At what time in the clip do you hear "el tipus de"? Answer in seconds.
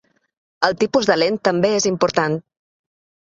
0.67-1.17